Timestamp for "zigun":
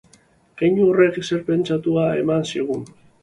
2.55-2.85